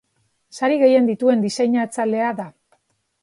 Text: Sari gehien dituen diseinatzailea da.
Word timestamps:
Sari 0.59 0.77
gehien 0.83 1.09
dituen 1.09 1.45
diseinatzailea 1.45 2.31
da. 2.41 2.49